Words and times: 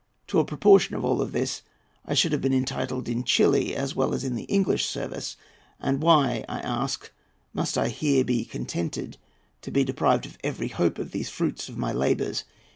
To 0.29 0.39
a 0.39 0.45
proportion 0.45 0.95
of 0.95 1.05
all 1.05 1.17
this 1.23 1.61
I 2.07 2.15
should 2.15 2.31
have 2.31 2.41
been 2.41 2.55
entitled 2.55 3.07
in 3.07 3.23
Chili, 3.23 3.75
as 3.75 3.95
well 3.95 4.15
as 4.15 4.23
in 4.23 4.33
the 4.33 4.45
English 4.45 4.87
service; 4.87 5.37
and 5.79 6.01
why, 6.01 6.43
I 6.49 6.57
ask, 6.61 7.11
must 7.53 7.77
I 7.77 7.89
here 7.89 8.23
be 8.23 8.43
contented 8.43 9.17
to 9.61 9.69
be 9.69 9.83
deprived 9.83 10.25
of 10.25 10.39
every 10.43 10.69
hope 10.69 10.97
of 10.97 11.11
these 11.11 11.27
the 11.27 11.33
fruits 11.33 11.69
of 11.69 11.77
my 11.77 11.91
labours? 11.93 12.45